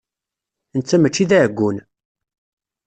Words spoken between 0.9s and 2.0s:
mačči d aɛeggun.